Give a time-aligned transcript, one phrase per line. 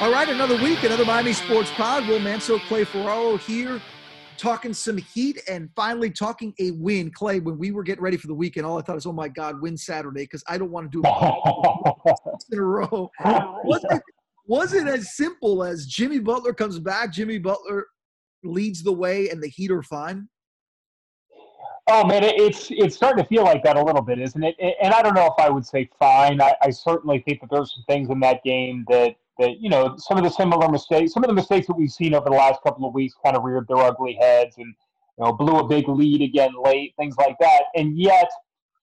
[0.00, 2.08] All right, another week, another Miami Sports Pod.
[2.08, 3.82] Will Manso, Clay Ferraro here,
[4.38, 7.10] talking some heat and finally talking a win.
[7.10, 9.28] Clay, when we were getting ready for the weekend, all I thought is, oh my
[9.28, 13.10] God, win Saturday, because I don't want to do it in a row.
[13.62, 14.02] Was it,
[14.46, 17.86] was it as simple as Jimmy Butler comes back, Jimmy Butler
[18.42, 20.30] leads the way, and the Heat are fine?
[21.88, 24.56] Oh man, it's it's starting to feel like that a little bit, isn't it?
[24.80, 26.40] And I don't know if I would say fine.
[26.40, 29.96] I, I certainly think that there's some things in that game that that you know
[29.96, 32.60] some of the similar mistakes, some of the mistakes that we've seen over the last
[32.62, 34.74] couple of weeks, kind of reared their ugly heads, and
[35.18, 37.64] you know blew a big lead again late, things like that.
[37.74, 38.30] And yet,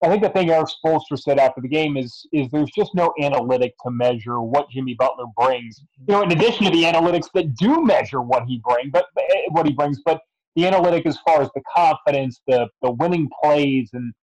[0.03, 3.13] I think the thing Erik Spoelstra said after the game is is there's just no
[3.21, 5.81] analytic to measure what Jimmy Butler brings.
[6.07, 9.47] You know, in addition to the analytics that do measure what he brings, but eh,
[9.49, 10.21] what he brings, but
[10.55, 14.13] the analytic as far as the confidence, the the winning plays, and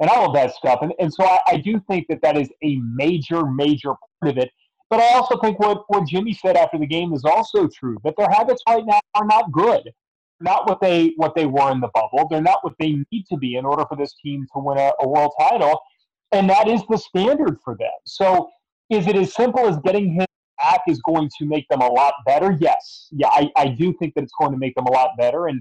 [0.00, 0.80] and all of that stuff.
[0.82, 4.38] And and so I, I do think that that is a major major part of
[4.38, 4.50] it.
[4.94, 8.14] But I also think what, what Jimmy said after the game is also true that
[8.16, 9.90] their habits right now are not good.
[10.40, 12.28] Not what they what they were in the bubble.
[12.30, 14.92] They're not what they need to be in order for this team to win a,
[15.00, 15.80] a world title.
[16.30, 17.90] And that is the standard for them.
[18.06, 18.50] So
[18.88, 20.26] is it as simple as getting him
[20.58, 22.56] back is going to make them a lot better?
[22.60, 23.08] Yes.
[23.10, 25.48] Yeah, I, I do think that it's going to make them a lot better.
[25.48, 25.60] And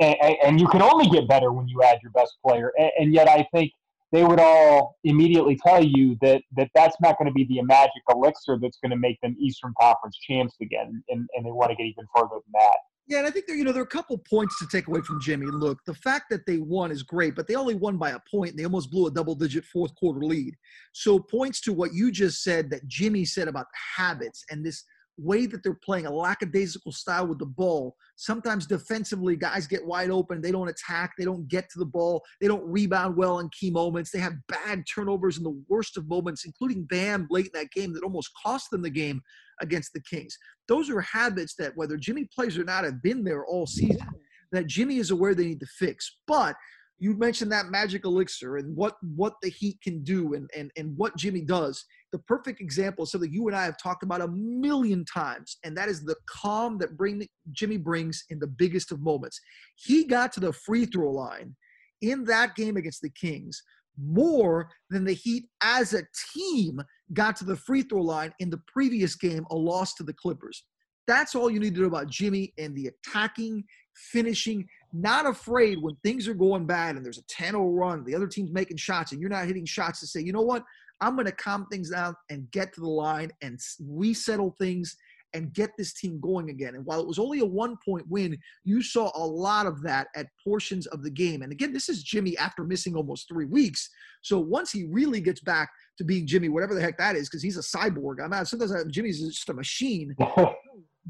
[0.00, 2.72] and, and you can only get better when you add your best player.
[2.76, 3.70] And, and yet I think
[4.12, 8.02] they would all immediately tell you that, that that's not going to be the magic
[8.10, 11.76] elixir that's going to make them Eastern Conference champs again, and, and they want to
[11.76, 12.76] get even further than that.
[13.08, 15.00] Yeah, and I think there, you know, there are a couple points to take away
[15.00, 15.46] from Jimmy.
[15.46, 18.50] Look, the fact that they won is great, but they only won by a point,
[18.50, 20.54] and they almost blew a double-digit fourth quarter lead.
[20.92, 24.84] So points to what you just said that Jimmy said about habits and this
[25.18, 27.96] way that they're playing, a lackadaisical style with the ball.
[28.16, 30.40] Sometimes defensively, guys get wide open.
[30.40, 31.12] They don't attack.
[31.16, 32.22] They don't get to the ball.
[32.40, 34.10] They don't rebound well in key moments.
[34.10, 37.92] They have bad turnovers in the worst of moments, including Bam late in that game
[37.92, 39.20] that almost cost them the game
[39.60, 40.36] against the Kings.
[40.68, 44.06] Those are habits that, whether Jimmy plays or not, have been there all season.
[44.52, 46.18] That Jimmy is aware they need to fix.
[46.26, 46.56] But
[47.02, 50.96] you mentioned that magic elixir and what what the Heat can do and and and
[50.96, 54.28] what Jimmy does the perfect example is something you and I have talked about a
[54.28, 59.00] million times, and that is the calm that bring Jimmy brings in the biggest of
[59.00, 59.40] moments.
[59.76, 61.56] He got to the free throw line
[62.02, 63.62] in that game against the Kings
[63.98, 66.02] more than the Heat as a
[66.34, 66.80] team
[67.14, 70.64] got to the free throw line in the previous game, a loss to the Clippers.
[71.06, 73.64] That's all you need to know about Jimmy and the attacking,
[74.12, 78.14] finishing, not afraid when things are going bad and there's a 10 0 run, the
[78.14, 80.64] other team's making shots, and you're not hitting shots to say, you know what,
[81.00, 84.96] I'm going to calm things down and get to the line and resettle things
[85.34, 86.74] and get this team going again.
[86.74, 90.08] And while it was only a one point win, you saw a lot of that
[90.14, 91.42] at portions of the game.
[91.42, 93.88] And again, this is Jimmy after missing almost three weeks.
[94.20, 97.42] So once he really gets back to being Jimmy, whatever the heck that is, because
[97.42, 98.22] he's a cyborg.
[98.22, 100.14] I'm not, sometimes uh, Jimmy's just a machine.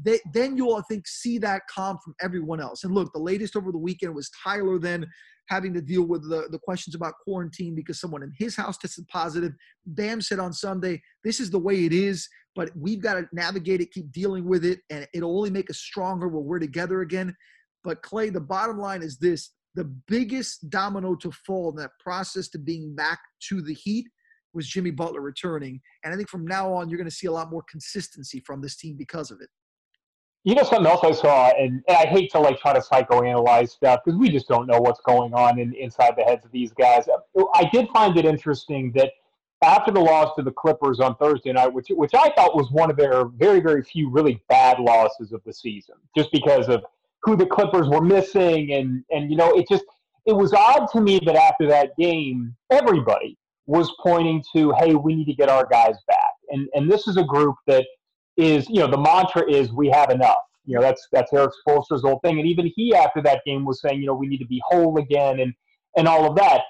[0.01, 2.83] they, then you'll, I think, see that calm from everyone else.
[2.83, 5.05] And look, the latest over the weekend was Tyler then
[5.49, 9.07] having to deal with the, the questions about quarantine because someone in his house tested
[9.07, 9.53] positive.
[9.85, 13.81] Bam said on Sunday, this is the way it is, but we've got to navigate
[13.81, 17.35] it, keep dealing with it, and it'll only make us stronger when we're together again.
[17.83, 22.47] But Clay, the bottom line is this the biggest domino to fall in that process
[22.49, 24.07] to being back to the Heat
[24.53, 25.81] was Jimmy Butler returning.
[26.03, 28.61] And I think from now on, you're going to see a lot more consistency from
[28.61, 29.49] this team because of it.
[30.45, 33.69] You know something else I saw, and, and I hate to like try to psychoanalyze
[33.69, 36.73] stuff because we just don't know what's going on in, inside the heads of these
[36.73, 37.07] guys.
[37.55, 39.11] I did find it interesting that
[39.63, 42.89] after the loss to the Clippers on Thursday night, which which I thought was one
[42.91, 46.83] of their very very few really bad losses of the season, just because of
[47.21, 49.85] who the Clippers were missing, and and you know it just
[50.25, 55.15] it was odd to me that after that game, everybody was pointing to, hey, we
[55.15, 57.85] need to get our guys back, and and this is a group that
[58.37, 60.37] is you know the mantra is we have enough.
[60.65, 63.81] You know that's that's Erik Spoelstra's whole thing, and even he after that game was
[63.81, 65.53] saying you know we need to be whole again and
[65.97, 66.61] and all of that.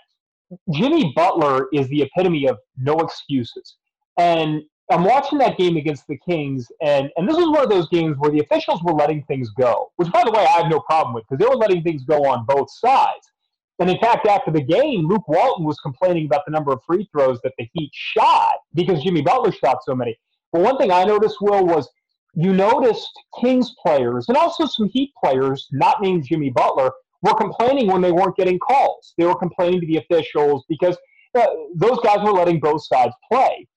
[0.72, 3.78] Jimmy Butler is the epitome of no excuses,
[4.18, 4.62] and
[4.92, 8.18] I'm watching that game against the Kings, and and this is one of those games
[8.20, 11.14] where the officials were letting things go, which by the way I have no problem
[11.14, 13.32] with because they were letting things go on both sides.
[13.80, 17.10] And in fact, after the game, Luke Walton was complaining about the number of free
[17.12, 20.18] throws that the Heat shot because Jimmy Butler shot so many.
[20.54, 21.90] But one thing I noticed, Will, was
[22.36, 23.12] you noticed
[23.42, 26.92] Kings players and also some Heat players, not named Jimmy Butler,
[27.24, 29.14] were complaining when they weren't getting calls.
[29.18, 30.98] They were complaining to the officials because
[31.36, 33.68] uh, those guys were letting both sides play.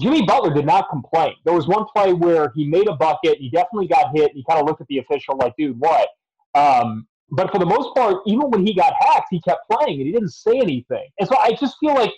[0.00, 1.34] Jimmy Butler did not complain.
[1.44, 4.44] There was one play where he made a bucket, he definitely got hit, and he
[4.48, 6.08] kind of looked at the official like, dude, what?
[6.54, 10.06] Um, but for the most part, even when he got hacked, he kept playing and
[10.06, 11.08] he didn't say anything.
[11.18, 12.12] And so I just feel like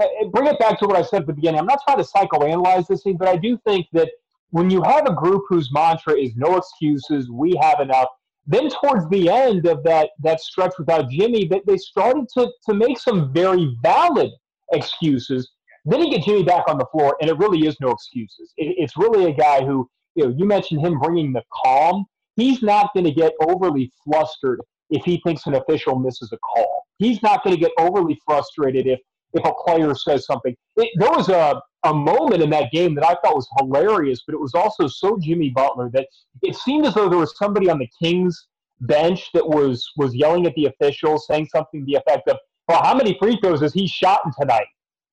[0.00, 1.60] Uh, bring it back to what I said at the beginning.
[1.60, 4.10] I'm not trying to psychoanalyze this thing, but I do think that
[4.50, 8.08] when you have a group whose mantra is no excuses, we have enough,
[8.46, 12.74] then towards the end of that that stretch without Jimmy, that they started to to
[12.74, 14.30] make some very valid
[14.72, 15.50] excuses.
[15.84, 18.52] Then you get Jimmy back on the floor, and it really is no excuses.
[18.56, 22.06] It, it's really a guy who you know you mentioned him bringing the calm.
[22.36, 26.86] He's not going to get overly flustered if he thinks an official misses a call.
[26.98, 29.00] He's not going to get overly frustrated if
[29.32, 30.54] if a player says something.
[30.76, 34.34] It, there was a, a moment in that game that I thought was hilarious, but
[34.34, 36.06] it was also so Jimmy Butler that
[36.42, 38.46] it seemed as though there was somebody on the Kings
[38.80, 42.38] bench that was was yelling at the officials, saying something to the effect of,
[42.68, 44.66] "Well, how many free throws has he shot tonight?"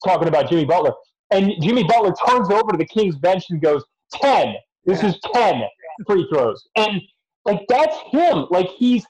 [0.06, 0.94] Talking about Jimmy Butler,
[1.32, 3.84] and Jimmy Butler turns over to the Kings bench and goes,
[4.14, 4.56] 10.
[4.86, 5.64] This is ten
[6.06, 7.02] free throws." And
[7.46, 8.46] like that's him.
[8.50, 9.06] Like he's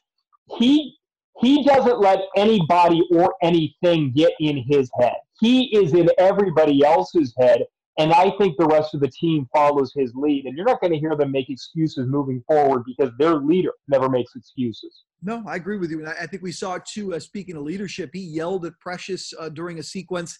[0.57, 0.96] he
[1.39, 5.15] he doesn't let anybody or anything get in his head.
[5.39, 7.63] He is in everybody else's head.
[7.99, 10.45] And I think the rest of the team follows his lead.
[10.45, 14.07] And you're not going to hear them make excuses moving forward because their leader never
[14.07, 15.03] makes excuses.
[15.23, 15.99] No, I agree with you.
[15.99, 19.49] And I think we saw, too, uh, speaking of leadership, he yelled at Precious uh,
[19.49, 20.37] during a sequence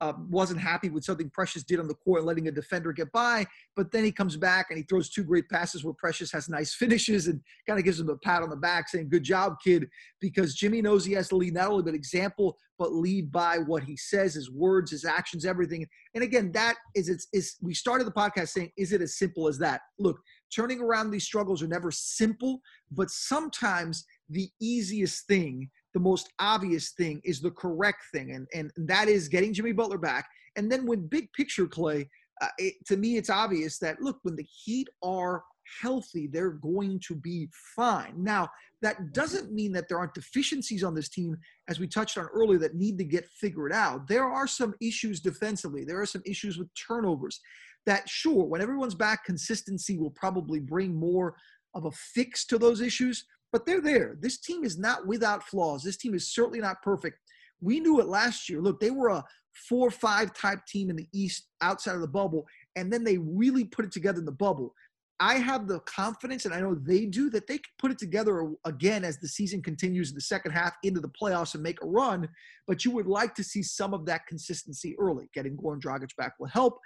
[0.00, 3.44] uh, wasn't happy with something Precious did on the court, letting a defender get by.
[3.74, 6.74] But then he comes back and he throws two great passes where Precious has nice
[6.78, 9.88] finishes and kind of gives him a pat on the back, saying, "Good job, kid,"
[10.20, 13.82] because Jimmy knows he has to lead not only by example, but lead by what
[13.82, 15.86] he says, his words, his actions, everything.
[16.14, 19.48] And again, that is it's is we started the podcast saying, "Is it as simple
[19.48, 20.20] as that?" Look,
[20.54, 22.60] turning around these struggles are never simple,
[22.92, 28.70] but sometimes the easiest thing the most obvious thing is the correct thing, and and
[28.86, 30.28] that is getting Jimmy Butler back.
[30.54, 32.08] And then when big picture Clay,
[32.40, 35.42] uh, it, to me, it's obvious that look when the Heat are
[35.82, 38.14] healthy, they're going to be fine.
[38.16, 38.48] Now,
[38.80, 41.36] that doesn't mean that there aren't deficiencies on this team,
[41.68, 44.06] as we touched on earlier, that need to get figured out.
[44.06, 47.40] There are some issues defensively, there are some issues with turnovers.
[47.86, 51.34] That, sure, when everyone's back, consistency will probably bring more
[51.74, 54.16] of a fix to those issues but they're there.
[54.20, 55.82] This team is not without flaws.
[55.82, 57.18] This team is certainly not perfect.
[57.60, 58.60] We knew it last year.
[58.60, 59.24] Look, they were a
[59.68, 62.46] four five type team in the East outside of the bubble,
[62.76, 64.74] and then they really put it together in the bubble.
[65.20, 68.52] I have the confidence, and I know they do, that they can put it together
[68.64, 71.86] again as the season continues in the second half into the playoffs and make a
[71.86, 72.28] run.
[72.68, 75.28] But you would like to see some of that consistency early.
[75.34, 76.78] Getting Goran Dragic back will help.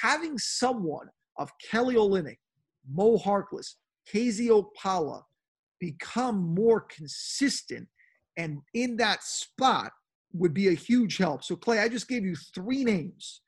[0.00, 2.38] Having someone of Kelly Olynyk,
[2.90, 3.74] Mo Harkless,
[4.10, 5.22] KZ Okpala,
[5.80, 7.88] become more consistent
[8.36, 9.92] and in that spot
[10.32, 11.44] would be a huge help.
[11.44, 13.40] So, Clay, I just gave you three names.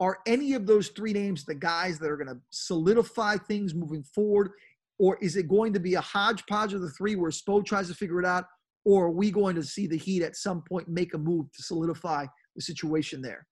[0.00, 4.02] Are any of those three names the guys that are going to solidify things moving
[4.02, 4.50] forward?
[4.98, 7.94] Or is it going to be a hodgepodge of the three where Spo tries to
[7.94, 8.44] figure it out?
[8.84, 11.62] Or are we going to see the Heat at some point make a move to
[11.62, 12.26] solidify
[12.56, 13.46] the situation there?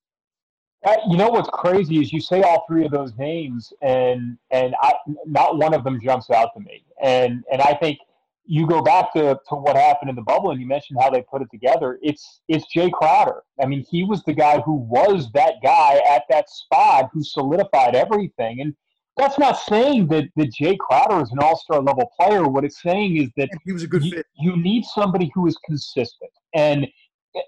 [0.85, 4.75] Uh, you know what's crazy is you say all three of those names, and and
[4.81, 4.95] I,
[5.27, 6.85] not one of them jumps out to me.
[7.03, 7.99] And and I think
[8.45, 11.23] you go back to, to what happened in the bubble and you mentioned how they
[11.23, 11.99] put it together.
[12.03, 13.43] It's it's Jae Crowder.
[13.63, 17.95] I mean, he was the guy who was that guy at that spot who solidified
[17.95, 18.61] everything.
[18.61, 18.75] And
[19.17, 22.49] that's not saying that, that Jae Crowder is an all star level player.
[22.49, 24.27] What it's saying is that he was a good you, fit.
[24.39, 26.87] You need somebody who is consistent and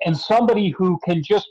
[0.04, 1.48] and somebody who can just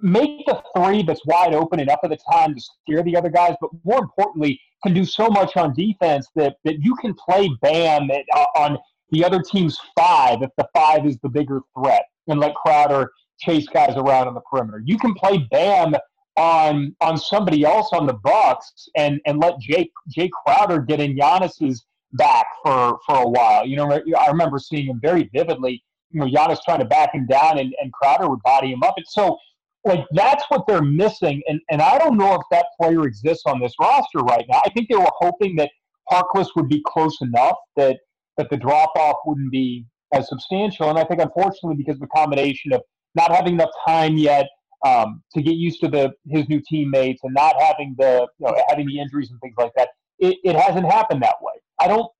[0.00, 3.54] make the three that's wide open enough of the time to scare the other guys,
[3.60, 8.10] but more importantly, can do so much on defense that, that you can play Bam
[8.10, 8.78] at, uh, on
[9.10, 13.66] the other team's five if the five is the bigger threat and let Crowder chase
[13.68, 14.82] guys around on the perimeter.
[14.84, 15.94] You can play Bam
[16.36, 21.16] on on somebody else on the Bucks and and let Jae Jae Crowder get in
[21.16, 23.66] Giannis's back for for a while.
[23.66, 25.82] You know, I remember seeing him very vividly.
[26.10, 28.94] You know, Giannis trying to back him down, and, and Crowder would body him up.
[28.96, 29.38] And so
[29.84, 31.42] like that's what they're missing.
[31.48, 34.60] And and I don't know if that player exists on this roster right now.
[34.64, 35.70] I think they were hoping that
[36.10, 37.98] Harkless would be close enough that
[38.36, 40.88] that the drop off wouldn't be as substantial.
[40.88, 42.82] And I think unfortunately because of the combination of
[43.14, 44.46] not having enough time yet
[44.84, 48.54] um, to get used to the his new teammates and not having the you know,
[48.68, 51.52] having the injuries and things like that, it, it hasn't happened that way.
[51.80, 52.10] I don't.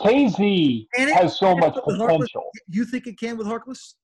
[0.00, 2.44] KZ has so much potential.
[2.68, 3.94] You think it can with Harkless?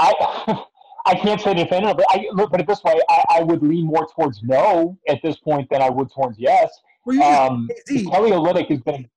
[0.00, 0.64] I
[1.06, 2.04] I can't say definitively.
[2.08, 5.36] I look, put it this way: I, I, would lean more towards no at this
[5.36, 6.70] point than I would towards yes.
[7.06, 9.08] Well, um, Kelly has been.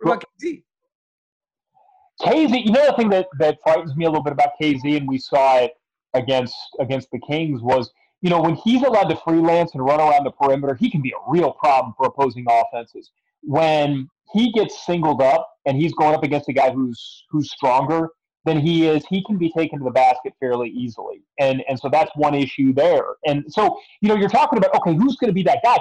[0.00, 0.62] What about KZ?
[2.20, 5.08] KZ, you know the thing that, that frightens me a little bit about KZ, and
[5.08, 5.72] we saw it
[6.14, 10.24] against against the Kings was, you know, when he's allowed to freelance and run around
[10.24, 13.10] the perimeter, he can be a real problem for opposing offenses.
[13.42, 18.10] When he gets singled up and he's going up against a guy who's who's stronger,
[18.44, 21.22] than he is, he can be taken to the basket fairly easily.
[21.38, 23.06] and and so that's one issue there.
[23.26, 25.78] And so you know, you're talking about okay, who's going to be that guy?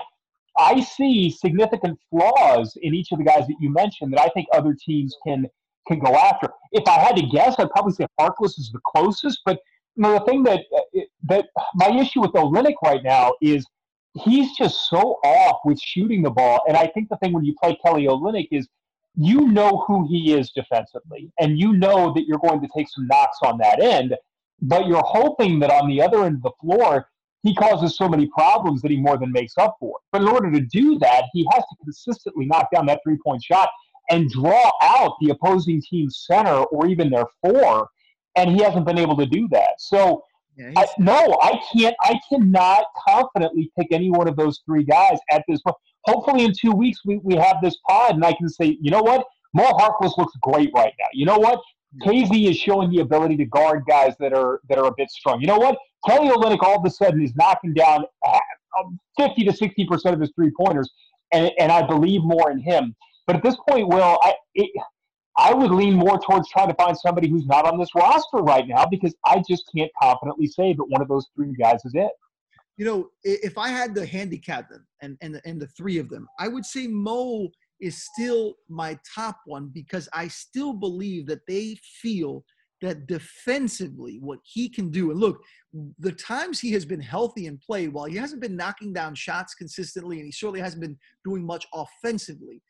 [0.58, 4.48] I see significant flaws in each of the guys that you mentioned that I think
[4.53, 5.48] other teams can
[5.88, 6.50] can go after.
[6.72, 9.41] If I had to guess, I'd probably say Harkless is the closest.
[9.46, 9.60] But
[9.96, 13.65] you know, the thing that uh, that my issue with Olynyk right now is
[14.24, 16.62] he's just so off with shooting the ball.
[16.67, 18.67] And I think the thing when you play Kelly Olynyk is
[19.15, 23.08] you know who he is defensively, and you know that you're going to take some
[23.08, 24.15] knocks on that end.
[24.62, 27.10] But you're hoping that on the other end of the floor,
[27.43, 29.98] he causes so many problems that he more than makes up for.
[30.12, 33.43] But in order to do that, he has to consistently knock down that three point
[33.43, 33.70] shot
[34.10, 37.89] and draw out the opposing team's center or even their four.
[38.36, 39.74] And he hasn't been able to do that.
[39.79, 40.24] So,
[40.77, 41.96] I, no, I can't.
[42.03, 45.75] I cannot confidently pick any one of those three guys at this point.
[46.05, 49.01] Hopefully, in two weeks we, we have this pod, and I can say, you know
[49.01, 51.07] what, Mo Harkless looks great right now.
[51.13, 51.60] You know what,
[52.01, 55.39] KZ is showing the ability to guard guys that are that are a bit strong.
[55.41, 58.05] You know what, Kelly Olynyk all of a sudden is knocking down
[58.79, 60.91] um, fifty to sixty percent of his three pointers,
[61.31, 62.95] and and I believe more in him.
[63.27, 64.69] But at this point, Will, I it,
[65.38, 68.67] I would lean more towards trying to find somebody who's not on this roster right
[68.67, 72.12] now because I just can't confidently say that one of those three guys is it.
[72.77, 76.27] You know, if I had to handicap them and and and the three of them,
[76.39, 77.50] I would say Mo
[77.80, 82.46] is still my top one because I still believe that they feel
[82.82, 85.42] that defensively what he can do and look
[86.00, 89.56] the times he has been healthy and played while he hasn't been knocking down shots
[89.56, 92.62] consistently and he certainly hasn't been doing much offensively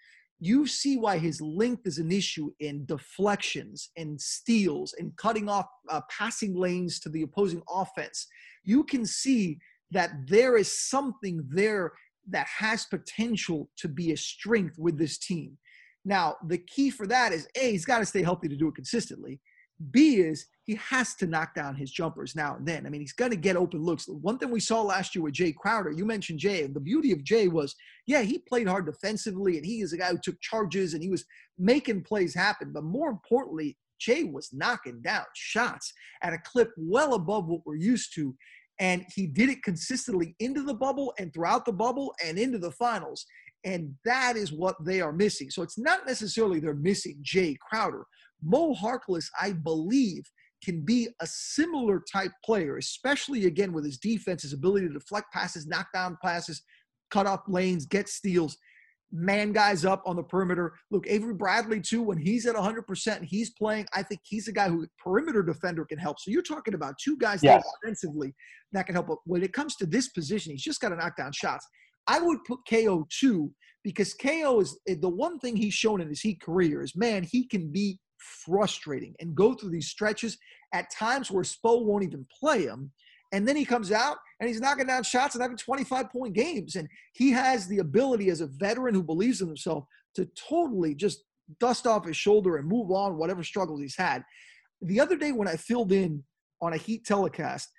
[0.43, 5.67] you see why his length is an issue in deflections and steals and cutting off
[5.89, 8.27] uh, passing lanes to the opposing offense.
[8.65, 9.59] You can see
[9.93, 11.93] that there is something there
[12.29, 15.57] that has potential to be a strength with this team.
[16.05, 18.75] Now, the key for that is A, he's got to stay healthy to do it
[18.75, 19.39] consistently.
[19.91, 22.85] B is he has to knock down his jumpers now and then.
[22.85, 24.07] I mean, he's going to get open looks.
[24.07, 27.11] One thing we saw last year with Jae Crowder, you mentioned Jae, and the beauty
[27.11, 30.39] of Jae was, yeah, he played hard defensively, and he is a guy who took
[30.41, 31.25] charges and he was
[31.57, 32.71] making plays happen.
[32.71, 37.75] But more importantly, Jae was knocking down shots at a clip well above what we're
[37.75, 38.35] used to.
[38.83, 42.71] And he did it consistently into the bubble and throughout the bubble and into the
[42.71, 43.25] finals.
[43.63, 45.49] And that is what they are missing.
[45.49, 48.05] So it's not necessarily they're missing Jay Crowder.
[48.43, 50.23] Mo Harkless, I believe,
[50.61, 55.31] can be a similar type player, especially again with his defense, his ability to deflect
[55.31, 56.61] passes, knock down passes,
[57.09, 58.57] cut off lanes, get steals,
[59.13, 60.73] man guys up on the perimeter.
[60.89, 63.85] Look, Avery Bradley, too, when he's at 100%, he's playing.
[63.93, 66.19] I think he's a guy who perimeter defender can help.
[66.19, 67.63] So you're talking about two guys yes.
[67.81, 68.33] offensively
[68.73, 69.07] that can help.
[69.07, 71.65] But when it comes to this position, he's just got to knock down shots.
[72.07, 73.53] I would put KO two
[73.83, 77.23] because KO is eh, the one thing he's shown in his Heat career is man,
[77.23, 77.99] he can be
[78.45, 80.37] frustrating and go through these stretches
[80.73, 82.91] at times where Spo won't even play him.
[83.33, 86.75] And then he comes out and he's knocking down shots and having 25 point games.
[86.75, 89.85] And he has the ability as a veteran who believes in himself
[90.15, 91.23] to totally just
[91.59, 94.23] dust off his shoulder and move on whatever struggles he's had.
[94.81, 96.23] The other day when I filled in
[96.61, 97.69] on a Heat telecast,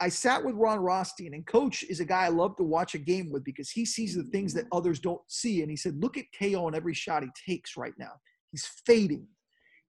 [0.00, 2.98] I sat with Ron Rothstein, and Coach is a guy I love to watch a
[2.98, 5.62] game with because he sees the things that others don't see.
[5.62, 8.12] And he said, Look at KO on every shot he takes right now.
[8.50, 9.28] He's fading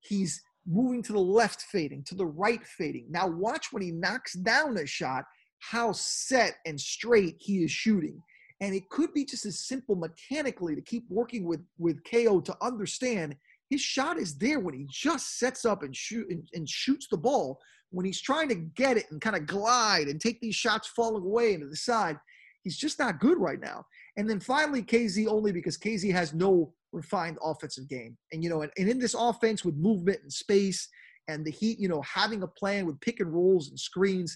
[0.08, 3.06] he's moving to the left fading, to the right fading.
[3.10, 5.26] Now watch when he knocks down a shot,
[5.60, 8.22] how set and straight he is shooting.
[8.62, 12.56] And it could be just as simple mechanically to keep working with, with KO to
[12.62, 13.36] understand
[13.70, 17.18] his shot is there when he just sets up and shoot and, and shoots the
[17.18, 17.60] ball.
[17.90, 21.24] When he's trying to get it and kind of glide and take these shots falling
[21.24, 22.18] away into the side,
[22.66, 23.86] he's just not good right now.
[24.18, 28.18] And then finally, KZ only because KZ has no refined offensive game.
[28.34, 30.90] And, you know, and, and in this offense with movement and space
[31.28, 34.36] and the Heat, you know, having a plan with pick and rolls and screens,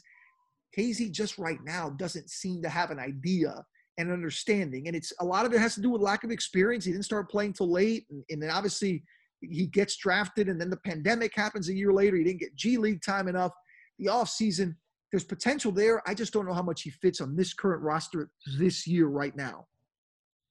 [0.77, 3.65] KZ just right now doesn't seem to have an idea
[3.97, 4.87] and understanding.
[4.87, 6.85] And it's a lot of it has to do with lack of experience.
[6.85, 8.05] He didn't start playing till late.
[8.11, 9.03] And, and then obviously
[9.41, 12.15] he gets drafted and then the pandemic happens a year later.
[12.15, 13.53] He didn't get G League time enough.
[13.97, 14.77] The off season,
[15.11, 16.01] there's potential there.
[16.07, 19.35] I just don't know how much he fits on this current roster this year right
[19.35, 19.67] now.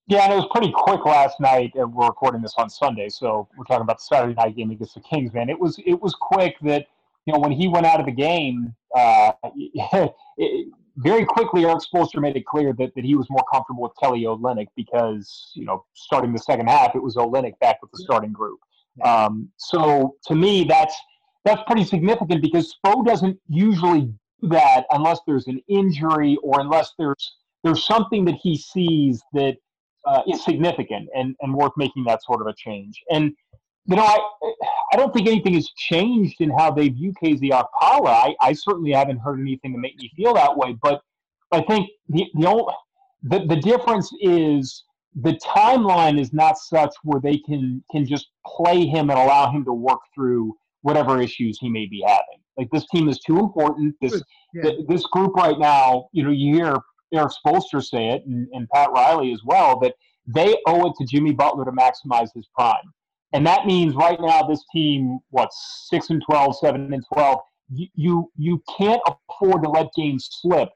[0.09, 1.73] Yeah, and it was pretty quick last night.
[1.75, 4.95] And we're recording this on Sunday, so we're talking about the Saturday night game against
[4.95, 5.33] the Kings.
[5.35, 6.87] Man, it was it was quick that
[7.27, 9.33] you know when he went out of the game, uh,
[10.39, 13.93] it, very quickly Erik Spoelstra made it clear that, that he was more comfortable with
[14.03, 17.99] Kelly Olynyk because you know starting the second half it was Olynyk back with the
[17.99, 18.59] starting group.
[19.05, 20.97] Um, so to me, that's
[21.45, 27.37] that's pretty significant because Spo doesn't usually that unless there's an injury or unless there's
[27.65, 29.57] there's something that he sees that
[30.07, 33.01] uh, is significant and, and worth making that sort of a change.
[33.11, 33.33] And
[33.87, 34.19] you know, I
[34.93, 38.09] I don't think anything has changed in how they view KZ Okpala.
[38.09, 40.77] I, I certainly haven't heard anything to make me feel that way.
[40.81, 41.01] But
[41.53, 42.73] I think the the only,
[43.23, 48.87] the, the difference is the timeline is not such where they can can just play
[48.87, 52.41] him and allow him to work through whatever issues he may be having.
[52.59, 53.95] Like this team is too important.
[54.01, 54.21] This
[54.53, 54.73] yeah.
[54.89, 56.77] this group right now, you know, you hear
[57.13, 59.95] Erik Spoelstra say it and, and Pat Riley as well that
[60.27, 62.93] they owe it to Jimmy Butler to maximize his prime.
[63.33, 67.39] And that means right now this team, what, six and 12, seven and 12,
[67.71, 70.71] you, you, you can't afford to let games slip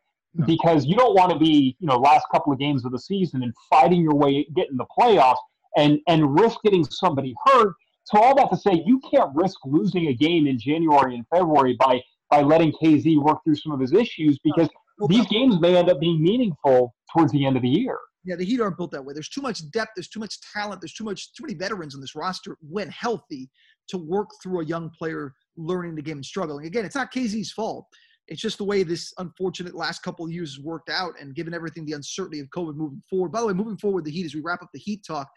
[0.47, 3.43] because you don't want to be, you know, last couple of games of the season
[3.43, 5.37] and fighting your way, getting the playoffs
[5.77, 7.75] and, and risk getting somebody hurt.
[8.05, 11.77] So all that to say, you can't risk losing a game in January and February
[11.79, 14.69] by, by letting KZ work through some of his issues because
[15.09, 17.99] these games may end up being meaningful towards the end of the year.
[18.25, 19.15] Yeah, the Heat aren't built that way.
[19.15, 19.93] There's too much depth.
[19.97, 20.81] There's too much talent.
[20.81, 23.51] There's too much too many veterans on this roster when healthy
[23.89, 26.67] to work through a young player learning the game and struggling.
[26.67, 27.87] Again, it's not KZ's fault.
[28.29, 31.53] It's just the way this unfortunate last couple of years has worked out, and given
[31.53, 33.33] everything the uncertainty of COVID moving forward.
[33.33, 35.29] By the way, moving forward, the Heat as we wrap up the Heat talk.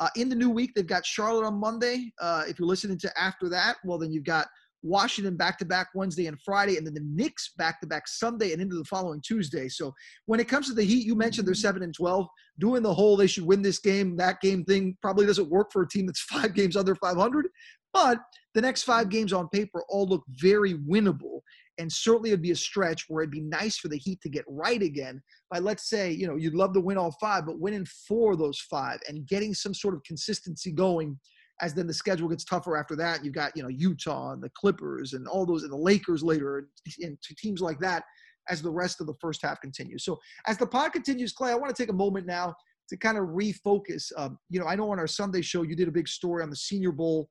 [0.00, 2.12] Uh, in the new week, they've got Charlotte on Monday.
[2.20, 4.48] Uh, if you're listening to after that, well, then you've got
[4.82, 8.52] Washington back to back Wednesday and Friday, and then the Knicks back to back Sunday
[8.52, 9.68] and into the following Tuesday.
[9.68, 9.92] So
[10.24, 12.26] when it comes to the Heat, you mentioned they're seven and twelve.
[12.58, 15.82] Doing the whole they should win this game, that game thing probably doesn't work for
[15.82, 17.46] a team that's five games under 500.
[17.92, 18.18] But
[18.54, 21.40] the next five games on paper all look very winnable.
[21.80, 24.44] And certainly it'd be a stretch where it'd be nice for the Heat to get
[24.46, 27.86] right again by, let's say, you know, you'd love to win all five, but winning
[28.06, 31.18] four of those five and getting some sort of consistency going
[31.60, 33.24] as then the schedule gets tougher after that.
[33.24, 36.68] You've got you know Utah and the Clippers and all those and the Lakers later
[37.00, 38.04] and, teams like that
[38.48, 40.04] as the rest of the first half continues.
[40.04, 42.54] So as the pod continues, Clay, I want to take a moment now
[42.88, 44.10] to kind of refocus.
[44.16, 46.50] Um, you know, I know on our Sunday show you did a big story on
[46.50, 47.28] the Senior Bowl.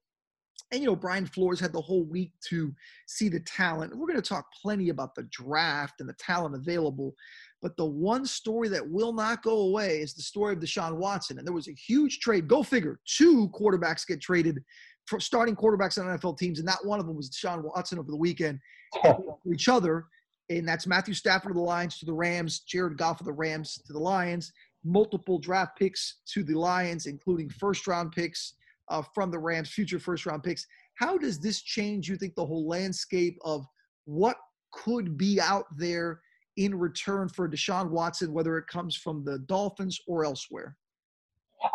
[0.71, 2.73] And, you know, Brian Flores had the whole week to
[3.07, 3.95] see the talent.
[3.95, 7.13] We're going to talk plenty about the draft and the talent available.
[7.61, 11.37] But the one story that will not go away is the story of Deshaun Watson.
[11.37, 12.47] And there was a huge trade.
[12.47, 12.99] Go figure.
[13.05, 14.63] Two quarterbacks get traded
[15.09, 18.11] for starting quarterbacks on NFL teams, and not one of them was Deshaun Watson over
[18.11, 18.59] the weekend.
[19.03, 19.39] Oh.
[19.51, 20.05] each other,
[20.49, 23.79] and that's Matthew Stafford of the Lions to the Rams, Jared Goff of the Rams
[23.85, 24.51] to the Lions,
[24.83, 28.55] multiple draft picks to the Lions, including first round picks
[28.89, 30.65] uh, from the Rams, future first round picks.
[30.95, 33.65] How does this change, you think, the whole landscape of
[34.05, 34.37] what
[34.71, 36.19] could be out there
[36.57, 40.75] in return for Deshaun Watson, whether it comes from the Dolphins or elsewhere?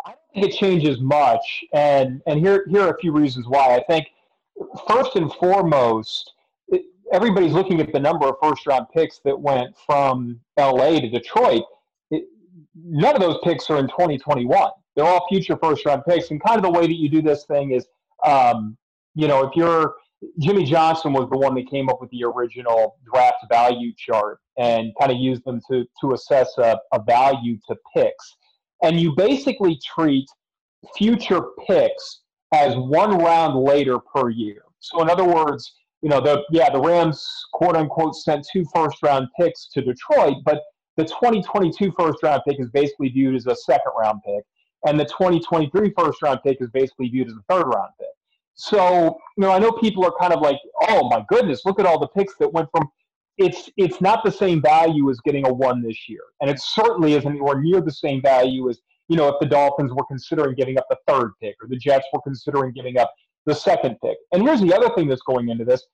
[0.05, 3.75] I don't think it changes much, and and here here are a few reasons why.
[3.75, 4.07] I think
[4.87, 6.33] first and foremost,
[7.13, 11.01] everybody's looking at the number of first round picks that went from L.A.
[11.01, 11.63] to Detroit.
[12.09, 12.25] It,
[12.75, 14.71] none of those picks are in 2021.
[14.95, 17.45] They're all future first round picks, and kind of the way that you do this
[17.45, 17.85] thing is,
[18.25, 18.77] um,
[19.13, 19.95] you know, if you're
[20.39, 24.91] Jimmy Johnson was the one that came up with the original draft value chart and
[24.99, 28.35] kind of used them to, to assess a, a value to picks.
[28.81, 30.25] And you basically treat
[30.97, 32.21] future picks
[32.53, 34.63] as one round later per year.
[34.79, 38.97] So, in other words, you know, the yeah, the Rams quote unquote sent two first
[39.01, 40.61] round picks to Detroit, but
[40.97, 44.43] the 2022 first round pick is basically viewed as a second round pick,
[44.85, 48.07] and the 2023 first round pick is basically viewed as a third round pick.
[48.53, 51.85] So, you know, I know people are kind of like, oh my goodness, look at
[51.85, 52.87] all the picks that went from.
[53.37, 57.15] It's it's not the same value as getting a one this year, and it certainly
[57.15, 60.77] isn't anywhere near the same value as you know if the Dolphins were considering giving
[60.77, 63.13] up the third pick or the Jets were considering giving up
[63.45, 64.15] the second pick.
[64.31, 65.85] And here's the other thing that's going into this: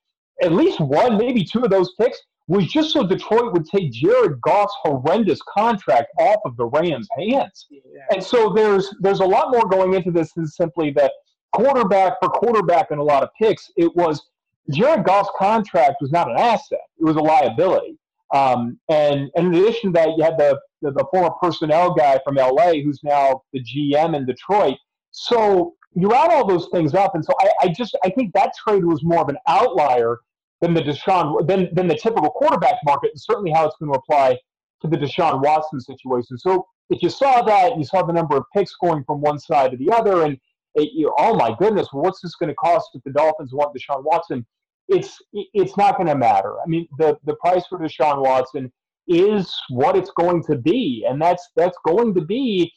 [0.44, 4.42] at least one, maybe two of those picks was just so Detroit would take Jared
[4.42, 7.68] Goff's horrendous contract off of the Rams' hands.
[8.12, 11.12] And so there's there's a lot more going into this than simply that
[11.54, 14.30] quarterback for quarterback and a lot of picks, it was
[14.72, 17.98] Jared Goff's contract was not an asset; it was a liability.
[18.34, 22.18] Um, and, and, in addition to that, you had the, the, the former personnel guy
[22.24, 24.78] from LA, who's now the GM in Detroit.
[25.12, 28.54] So you add all those things up, and so I, I just I think that
[28.56, 30.20] trade was more of an outlier
[30.62, 33.98] than the Deshaun than than the typical quarterback market, and certainly how it's going to
[33.98, 34.38] apply
[34.82, 36.38] to the Deshaun Watson situation.
[36.38, 39.72] So if you saw that, you saw the number of picks going from one side
[39.72, 40.38] to the other, and
[40.76, 44.04] it, you, oh my goodness, what's this going to cost if the Dolphins want Deshaun
[44.04, 44.46] Watson?
[44.88, 46.56] It's it's not going to matter.
[46.62, 48.72] I mean, the the price for Deshaun Watson
[49.08, 52.72] is what it's going to be, and that's that's going to be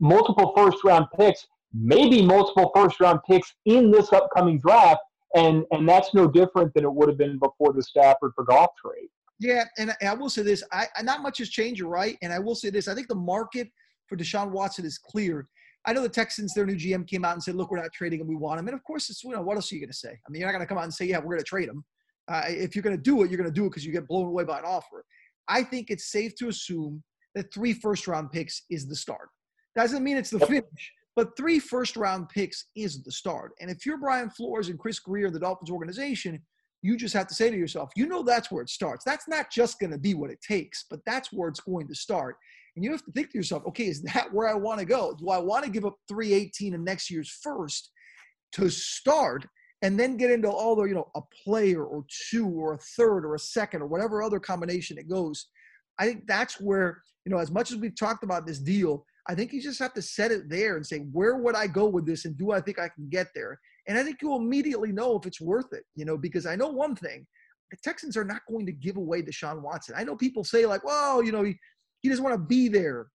[0.00, 5.00] multiple first round picks, maybe multiple first round picks in this upcoming draft,
[5.34, 8.70] and and that's no different than it would have been before the Stafford for Goff
[8.84, 9.08] trade.
[9.40, 11.80] Yeah, and I will say this: I not much has changed.
[11.80, 13.68] You're right, and I will say this: I think the market
[14.06, 15.46] for Deshaun Watson is clear.
[15.86, 18.20] I know the Texans, their new GM came out and said, look, we're not trading
[18.20, 18.26] him.
[18.26, 18.66] We want him.
[18.66, 20.10] And of course, it's, you know, what else are you going to say?
[20.10, 21.68] I mean, you're not going to come out and say, yeah, we're going to trade
[21.68, 21.84] him.
[22.26, 24.06] Uh, if you're going to do it, you're going to do it because you get
[24.06, 25.04] blown away by an offer.
[25.46, 27.02] I think it's safe to assume
[27.34, 29.28] that three first round picks is the start.
[29.74, 33.50] Doesn't mean it's the finish, but three first round picks is the start.
[33.60, 36.40] And if you're Brian Flores and Chris Grier, the Dolphins organization,
[36.80, 39.04] you just have to say to yourself, you know, that's where it starts.
[39.04, 41.94] That's not just going to be what it takes, but that's where it's going to
[41.96, 42.36] start.
[42.76, 45.12] And you have to think to yourself, okay, is that where I want to go?
[45.18, 47.90] Do I want to give up 318 in next year's first
[48.52, 49.44] to start
[49.82, 53.24] and then get into all the, you know, a player or two or a third
[53.24, 55.48] or a second or whatever other combination it goes?
[55.98, 59.34] I think that's where, you know, as much as we've talked about this deal, I
[59.34, 62.06] think you just have to set it there and say, where would I go with
[62.06, 63.60] this and do I think I can get there?
[63.86, 66.68] And I think you'll immediately know if it's worth it, you know, because I know
[66.68, 67.26] one thing
[67.70, 69.94] the Texans are not going to give away Deshaun Watson.
[69.96, 71.58] I know people say, like, well, you know, he,
[72.00, 73.08] he doesn't want to be there.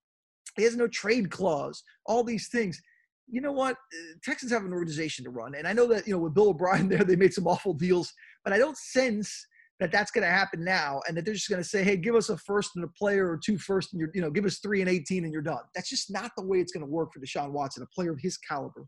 [0.56, 2.80] He has no trade clause, all these things.
[3.28, 3.72] You know what?
[3.72, 5.54] Uh, Texans have an organization to run.
[5.54, 8.12] And I know that, you know, with Bill O'Brien there, they made some awful deals,
[8.44, 9.46] but I don't sense
[9.80, 12.14] that that's going to happen now and that they're just going to say, hey, give
[12.14, 14.58] us a first and a player or two first and you're, you know, give us
[14.58, 15.62] three and 18 and you're done.
[15.74, 18.20] That's just not the way it's going to work for Deshaun Watson, a player of
[18.20, 18.86] his caliber.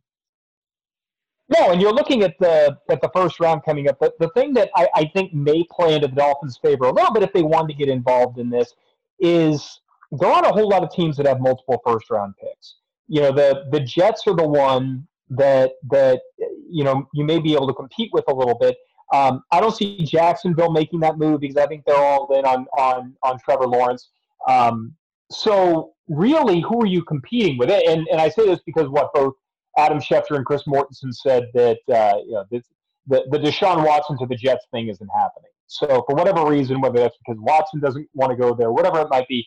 [1.49, 3.99] No, and you're looking at the at the first round coming up.
[4.01, 7.13] But the thing that I, I think may play into the Dolphins' favor a little
[7.13, 8.75] bit if they wanted to get involved in this
[9.21, 12.77] is there aren't a whole lot of teams that have multiple first round picks.
[13.07, 16.21] You know, the the Jets are the one that that
[16.69, 18.77] you know you may be able to compete with a little bit.
[19.13, 22.67] Um, I don't see Jacksonville making that move because I think they're all in on
[22.77, 24.11] on on Trevor Lawrence.
[24.49, 24.95] Um,
[25.31, 27.71] so really, who are you competing with?
[27.71, 29.35] And and I say this because what both
[29.79, 32.65] Adam Schefter and Chris Mortensen said that uh, you know this,
[33.07, 35.51] the the Deshaun Watson to the Jets thing isn't happening.
[35.69, 39.09] So for whatever reason, whether that's because Watson doesn't want to go there, whatever it
[39.11, 39.47] might be,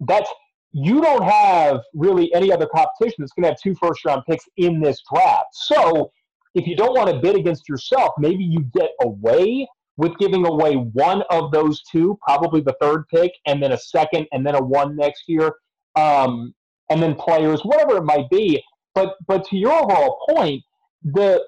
[0.00, 0.30] that's
[0.72, 4.44] you don't have really any other competition that's going to have two first round picks
[4.56, 5.48] in this draft.
[5.52, 6.10] So
[6.56, 10.74] if you don't want to bid against yourself, maybe you get away with giving away
[10.74, 14.62] one of those two, probably the third pick, and then a second, and then a
[14.62, 15.52] one next year,
[15.96, 16.54] um,
[16.90, 18.62] and then players, whatever it might be.
[18.94, 20.62] But but to your overall point,
[21.04, 21.44] the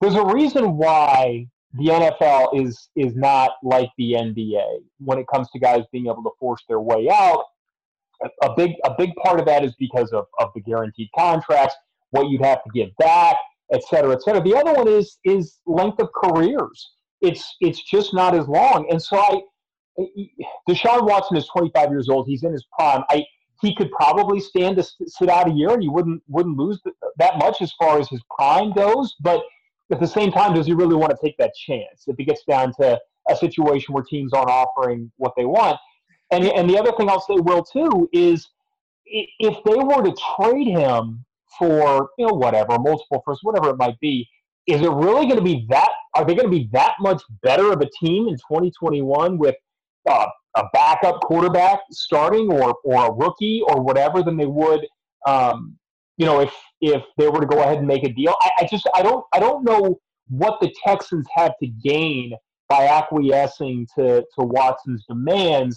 [0.00, 5.50] there's a reason why the NFL is is not like the NBA when it comes
[5.50, 7.44] to guys being able to force their way out.
[8.22, 11.74] A, a big a big part of that is because of, of the guaranteed contracts,
[12.10, 13.36] what you'd have to give back,
[13.72, 14.42] et cetera, et cetera.
[14.42, 16.90] The other one is is length of careers.
[17.20, 18.86] It's it's just not as long.
[18.90, 19.42] And so I,
[20.68, 22.26] Deshaun Watson is 25 years old.
[22.26, 23.02] He's in his prime.
[23.10, 23.24] I
[23.60, 26.80] he could probably stand to sit out a year, and you wouldn't wouldn't lose
[27.18, 29.14] that much as far as his prime goes.
[29.20, 29.42] But
[29.92, 32.44] at the same time, does he really want to take that chance if it gets
[32.44, 35.78] down to a situation where teams aren't offering what they want?
[36.30, 38.48] And and the other thing I'll say, Will, too, is
[39.04, 41.24] if they were to trade him
[41.58, 44.28] for you know whatever multiple first whatever it might be
[44.66, 47.72] is it really going to be that are they going to be that much better
[47.72, 49.54] of a team in 2021 with
[50.08, 54.86] uh, a backup quarterback starting or or a rookie or whatever than they would
[55.26, 55.76] um,
[56.16, 58.34] you know if if they were to go ahead and make a deal?
[58.40, 62.32] I, I just i don't i don't know what the texans have to gain
[62.68, 65.76] by acquiescing to to watson's demands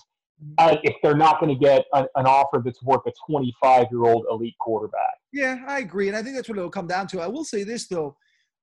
[0.57, 4.05] uh, if they're not going to get an, an offer that's worth a 25 year
[4.05, 5.15] old elite quarterback.
[5.31, 7.21] Yeah, I agree, and I think that's what it'll come down to.
[7.21, 8.15] I will say this though.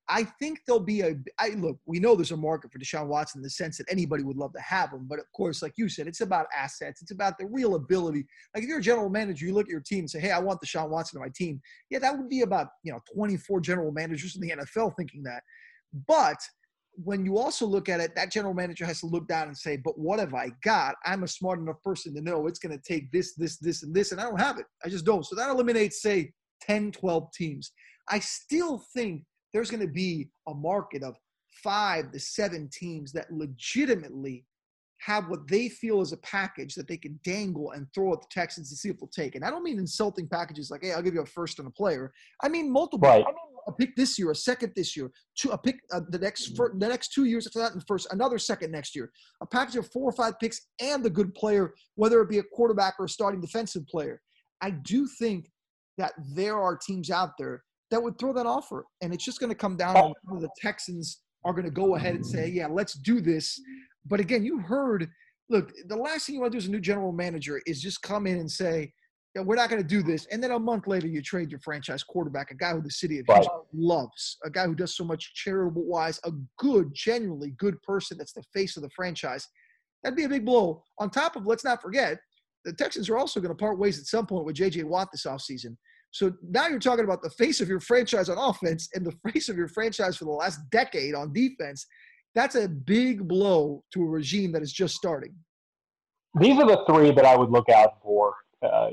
[0.09, 1.15] I think there'll be a.
[1.39, 1.79] I look.
[1.87, 4.53] We know there's a market for Deshaun Watson in the sense that anybody would love
[4.55, 7.01] to have him, but of course, like you said, it's about assets.
[7.01, 8.27] It's about the real ability.
[8.55, 10.41] Like if you're a general manager, you look at your team and say, "Hey, I
[10.41, 13.93] want Deshaun Watson on my team." Yeah, that would be about you know 24 general
[13.93, 15.43] managers in the NFL thinking that.
[16.09, 16.39] But
[16.95, 19.77] when you also look at it, that general manager has to look down and say,
[19.77, 20.97] but what have I got?
[21.05, 23.95] I'm a smart enough person to know it's going to take this, this, this, and
[23.95, 24.67] this, and I don't have it.
[24.85, 25.25] I just don't.
[25.25, 27.73] So that eliminates, say, 10, 12 teams.
[28.09, 29.23] I still think
[29.53, 31.17] there's going to be a market of
[31.63, 34.45] five to seven teams that legitimately
[35.01, 38.27] have what they feel is a package that they can dangle and throw at the
[38.31, 39.35] Texans to see if they'll take.
[39.35, 41.71] And I don't mean insulting packages like, hey, I'll give you a first and a
[41.71, 42.13] player.
[42.43, 43.09] I mean multiple.
[43.09, 43.25] Right.
[43.25, 46.19] I mean a pick this year, a second this year, two, a pick uh, the
[46.19, 49.11] next for, the next two years after that, and first another second next year.
[49.41, 52.43] A package of four or five picks and a good player, whether it be a
[52.43, 54.21] quarterback or a starting defensive player.
[54.61, 55.51] I do think
[55.99, 59.51] that there are teams out there that would throw that offer, and it's just going
[59.51, 62.67] to come down to whether the Texans are going to go ahead and say, "Yeah,
[62.67, 63.61] let's do this."
[64.07, 65.09] But again, you heard.
[65.49, 68.03] Look, the last thing you want to do as a new general manager is just
[68.03, 68.93] come in and say,
[69.35, 70.27] yeah, we're not going to do this.
[70.27, 73.21] And then a month later, you trade your franchise quarterback, a guy who the city
[73.21, 73.67] of Houston right.
[73.73, 78.33] loves, a guy who does so much charitable wise, a good, genuinely good person that's
[78.33, 79.47] the face of the franchise.
[80.03, 80.83] That'd be a big blow.
[80.99, 82.19] On top of, let's not forget,
[82.65, 84.83] the Texans are also going to part ways at some point with J.J.
[84.85, 85.77] Watt this offseason.
[86.11, 89.49] So now you're talking about the face of your franchise on offense and the face
[89.49, 91.87] of your franchise for the last decade on defense.
[92.35, 95.35] That's a big blow to a regime that is just starting.
[96.39, 98.35] These are the three that I would look out for.
[98.63, 98.91] Uh,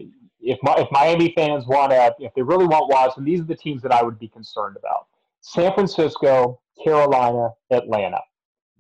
[0.48, 3.82] if, if Miami fans want to, if they really want Watson, these are the teams
[3.82, 5.08] that I would be concerned about
[5.42, 8.20] San Francisco, Carolina, Atlanta.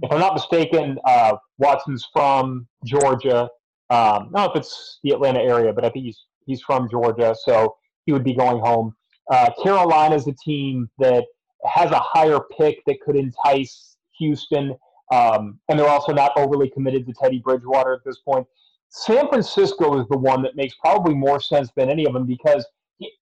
[0.02, 3.50] If I'm not mistaken, uh, Watson's from Georgia.
[3.90, 7.76] Um, know if it's the Atlanta area, but I think he's he's from Georgia, so
[8.06, 8.96] he would be going home.
[9.30, 11.26] Uh, Carolina is a team that
[11.66, 14.76] has a higher pick that could entice Houston,
[15.12, 18.48] um, and they're also not overly committed to Teddy Bridgewater at this point.
[18.89, 22.65] San Francisco is the one that makes probably more sense than any of them because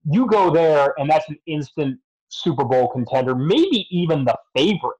[0.10, 2.00] you go there and that's an instant
[2.30, 4.98] Super Bowl contender, maybe even the favorite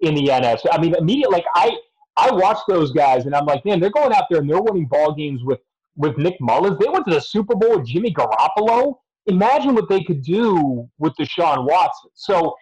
[0.00, 0.66] in the NFC.
[0.70, 1.76] I mean, immediately, like I,
[2.16, 4.86] I watch those guys and I'm like, man, they're going out there and they're winning
[4.86, 5.60] ball games with
[5.96, 6.78] with Nick Mullens.
[6.78, 8.94] They went to the Super Bowl with Jimmy Garoppolo.
[9.26, 12.10] Imagine what they could do with Deshaun Watson.
[12.14, 12.54] So,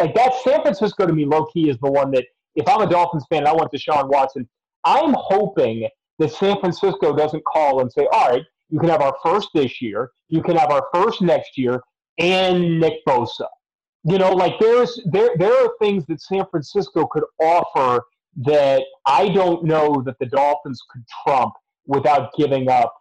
[0.00, 2.24] like that San Francisco to me, low key, is the one that
[2.54, 4.48] if I'm a Dolphins fan and I want Deshaun Watson,
[4.84, 9.16] I'm hoping that San Francisco doesn't call and say, all right, you can have our
[9.22, 11.80] first this year, you can have our first next year,
[12.18, 13.46] and Nick Bosa.
[14.04, 18.02] You know, like there's there there are things that San Francisco could offer
[18.36, 21.54] that I don't know that the Dolphins could trump
[21.86, 22.94] without giving up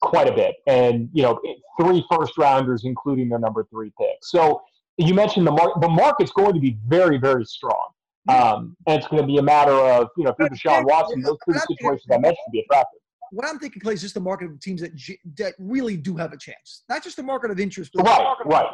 [0.00, 0.56] quite a bit.
[0.66, 1.40] And you know,
[1.80, 4.16] three first rounders, including their number three pick.
[4.22, 4.62] So
[4.96, 5.80] you mentioned the market.
[5.80, 7.88] The market's going to be very very strong.
[8.28, 11.22] Um, and it's going to be a matter of, you know, if you're Deshaun Watson,
[11.22, 13.00] those three situations I mentioned to be attractive.
[13.30, 14.92] What I'm thinking, Clay, is just the market of teams that
[15.36, 16.84] that really do have a chance.
[16.88, 18.66] Not just the market of interest, but right, right,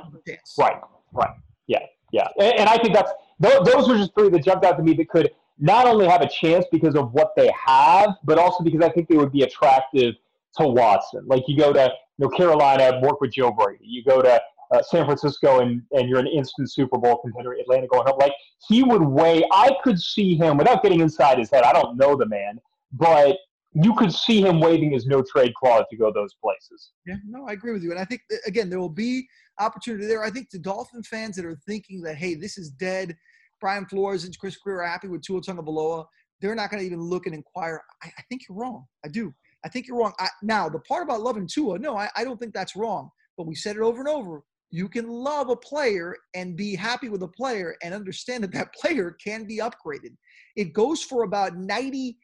[0.58, 0.76] right,
[1.12, 1.30] right.
[1.66, 1.78] Yeah,
[2.12, 2.28] yeah.
[2.38, 5.08] And, and I think that's those are just three that jumped out to me that
[5.08, 8.90] could not only have a chance because of what they have, but also because I
[8.90, 10.14] think they would be attractive
[10.58, 11.24] to Watson.
[11.26, 13.84] Like you go to you know Carolina, work with Joe Brady.
[13.84, 14.40] You go to
[14.74, 18.18] uh, San Francisco and, and you're an instant Super Bowl contender, Atlanta going up.
[18.18, 18.32] Like
[18.68, 21.64] he would weigh, I could see him without getting inside his head.
[21.64, 22.58] I don't know the man,
[22.92, 23.36] but
[23.72, 26.92] you could see him waiving his no trade clause to go those places.
[27.06, 27.90] Yeah, no, I agree with you.
[27.90, 29.26] And I think, again, there will be
[29.58, 30.22] opportunity there.
[30.22, 33.16] I think the Dolphin fans that are thinking that, hey, this is dead,
[33.60, 36.04] Brian Flores and Chris Grier are happy with Tua Tagovailoa,
[36.40, 37.82] they're not going to even look and inquire.
[38.02, 38.84] I, I, think you're wrong.
[39.04, 39.32] I do.
[39.64, 40.12] I think you're wrong.
[40.18, 43.10] I, now, the part about loving Tua, no, I, I don't think that's wrong.
[43.36, 44.42] But we said it over and over
[44.74, 48.74] you can love a player and be happy with a player and understand that that
[48.80, 50.16] player can be upgraded.
[50.56, 52.16] It goes for about 98%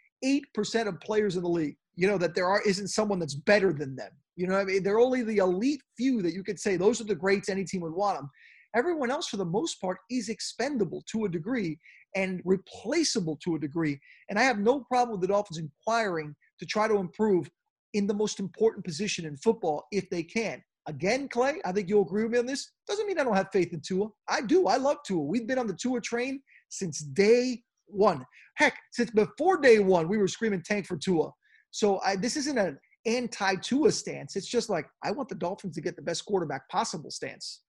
[0.86, 1.76] of players in the league.
[1.94, 4.10] You know, that there are isn't someone that's better than them.
[4.34, 4.82] You know I mean?
[4.82, 7.82] They're only the elite few that you could say those are the greats, any team
[7.82, 8.28] would want them.
[8.74, 11.78] Everyone else, for the most part, is expendable to a degree
[12.16, 13.96] and replaceable to a degree.
[14.28, 17.48] And I have no problem with the Dolphins inquiring to try to improve
[17.94, 20.62] in the most important position in football if they can.
[20.86, 22.72] Again, Clay, I think you'll agree with me on this.
[22.88, 24.08] Doesn't mean I don't have faith in Tua.
[24.28, 24.66] I do.
[24.66, 25.22] I love Tua.
[25.22, 28.24] We've been on the Tua train since day one.
[28.56, 31.30] Heck, since before day one, we were screaming tank for Tua.
[31.70, 34.36] So I, this isn't an anti-Tua stance.
[34.36, 37.60] It's just like I want the Dolphins to get the best quarterback possible stance.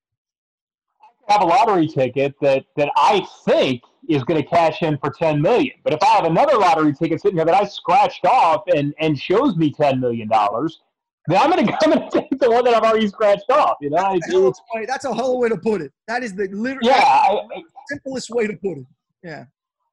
[1.30, 5.12] I have a lottery ticket that that I think is going to cash in for
[5.12, 5.76] ten million.
[5.84, 9.17] But if I have another lottery ticket sitting here that I scratched off and and
[9.17, 10.90] shows me ten million dollars, then
[11.29, 13.77] I'm gonna I'm gonna take the one that I've already scratched off.
[13.81, 15.91] You know, that's, it's, a, it's, way, that's a hell way to put it.
[16.07, 17.41] That is the literal yeah, I,
[17.88, 18.86] simplest way to put it.
[19.23, 19.45] Yeah.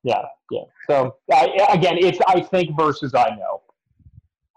[0.04, 0.62] Yeah, yeah.
[0.88, 3.62] So I, again, it's I think versus I know.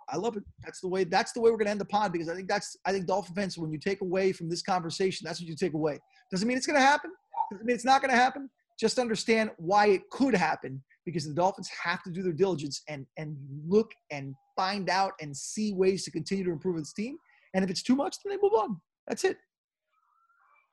[0.07, 0.43] I love it.
[0.63, 1.03] That's the way.
[1.03, 3.35] That's the way we're gonna end the pod because I think that's I think Dolphin
[3.35, 3.57] fans.
[3.57, 5.99] When you take away from this conversation, that's what you take away.
[6.31, 7.11] Doesn't mean it's gonna happen.
[7.51, 8.49] Doesn't mean it's not gonna happen.
[8.79, 13.05] Just understand why it could happen because the Dolphins have to do their diligence and
[13.17, 13.35] and
[13.67, 17.17] look and find out and see ways to continue to improve this team.
[17.53, 18.79] And if it's too much, then they move on.
[19.07, 19.37] That's it.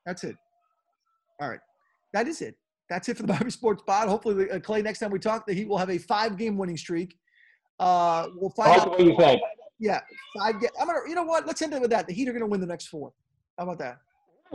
[0.06, 0.36] That's it.
[1.40, 1.60] All right.
[2.12, 2.54] That is it.
[2.88, 4.08] That's it for the Miami Sports Pod.
[4.08, 7.16] Hopefully, uh, Clay, next time we talk, the Heat will have a five-game winning streak.
[7.78, 8.90] Uh, we'll find out.
[8.90, 9.40] What you think?
[9.78, 10.00] Yeah,
[10.38, 10.60] five.
[10.60, 11.00] Ga- I'm gonna.
[11.06, 11.46] You know what?
[11.46, 12.06] Let's end it with that.
[12.06, 13.12] The Heat are gonna win the next four.
[13.56, 13.98] How about that?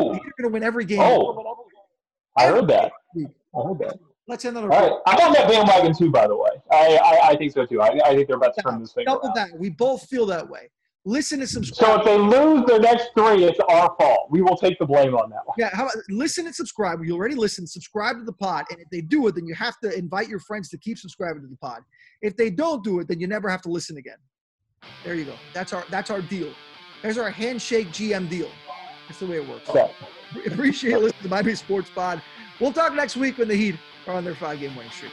[0.01, 0.09] Ooh.
[0.09, 0.99] The Heat are gonna win every game.
[0.99, 1.65] Oh,
[2.37, 2.91] I heard that.
[3.15, 3.99] I heard that.
[4.27, 4.67] Let's end on a.
[4.73, 6.09] All right, I'm on that bandwagon too.
[6.09, 7.81] By the way, I I, I think so too.
[7.81, 9.35] I, I think they're about to turn this thing Double around.
[9.35, 9.59] that.
[9.59, 10.69] We both feel that way.
[11.05, 11.89] Listen and subscribe.
[11.89, 14.27] So if they lose their next three, it's our fault.
[14.31, 15.55] We will take the blame on that one.
[15.57, 17.03] Yeah, how about listen and subscribe?
[17.03, 19.77] You already listen, subscribe to the pod, and if they do it, then you have
[19.81, 21.81] to invite your friends to keep subscribing to the pod.
[22.21, 24.15] If they don't do it, then you never have to listen again.
[25.03, 25.35] There you go.
[25.53, 26.53] That's our that's our deal.
[27.01, 28.49] There's our handshake GM deal.
[29.09, 29.69] That's the way it works.
[29.75, 29.89] Yeah.
[30.47, 32.21] Appreciate listening to Miami Sports Pod.
[32.61, 33.75] We'll talk next week when the Heat
[34.07, 35.11] are on their five game winning streak.